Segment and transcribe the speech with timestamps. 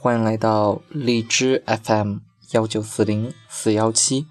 [0.00, 2.18] 欢迎来到荔枝 FM
[2.52, 4.26] 幺九四零四幺七，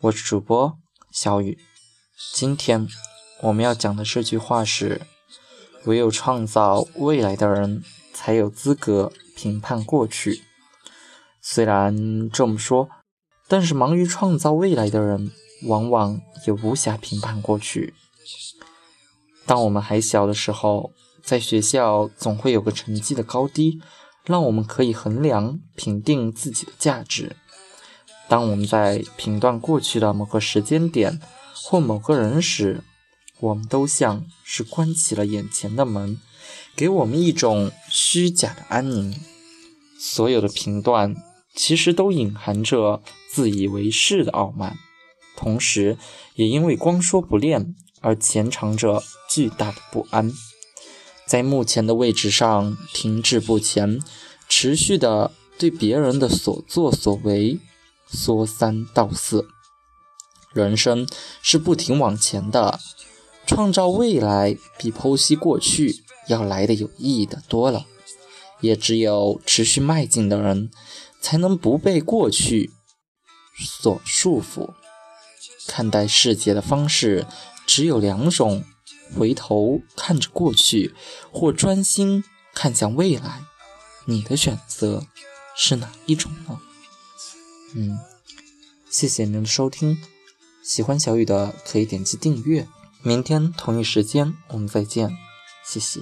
[0.00, 0.78] 我是主播
[1.12, 1.58] 小雨。
[2.32, 2.88] 今天
[3.42, 5.02] 我们要讲的这句话是：
[5.84, 7.82] 唯有创造未来的人，
[8.14, 10.42] 才有资格评判过去。
[11.42, 12.88] 虽然这么说，
[13.46, 15.30] 但是忙于创造未来的人，
[15.66, 17.92] 往往也无暇评判过去。
[19.44, 20.92] 当我们还小的时候，
[21.22, 23.82] 在学校总会有个成绩的高低，
[24.24, 27.36] 让我们可以衡量、评定自己的价值。
[28.28, 31.20] 当我们在评断过去的某个时间点
[31.54, 32.82] 或某个人时，
[33.40, 36.18] 我们都像是关起了眼前的门，
[36.76, 39.14] 给我们一种虚假的安宁。
[39.98, 41.16] 所有的评断
[41.54, 44.78] 其实都隐含着自以为是的傲慢，
[45.36, 45.98] 同时
[46.34, 47.74] 也因为光说不练。
[48.02, 50.32] 而潜藏着巨大的不安，
[51.30, 54.00] 在目前的位置上停滞不前，
[54.48, 57.60] 持续的对别人的所作所为
[58.12, 59.46] 说三道四。
[60.52, 61.08] 人生
[61.40, 62.80] 是不停往前的，
[63.46, 67.86] 创造未来比剖析过去要来的有意义的多了。
[68.60, 70.68] 也只有持续迈进的人，
[71.20, 72.72] 才能不被过去
[73.56, 74.70] 所束缚，
[75.68, 77.24] 看待世界的方式。
[77.64, 78.64] 只有两种：
[79.16, 80.94] 回头看着过去，
[81.32, 83.42] 或专心看向未来。
[84.06, 85.06] 你的选择
[85.56, 86.60] 是哪一种呢？
[87.74, 87.98] 嗯，
[88.90, 90.00] 谢谢您的收听。
[90.62, 92.66] 喜欢小雨的可以点击订阅。
[93.02, 95.16] 明天同一时间我们再见，
[95.64, 96.00] 谢谢。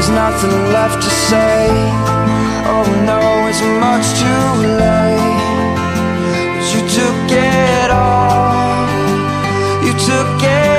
[0.00, 1.68] There's nothing left to say.
[2.72, 4.46] Oh no, it's much too
[4.80, 5.44] late.
[6.72, 8.88] You took it all.
[9.84, 10.69] You took it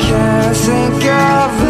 [0.00, 1.63] think of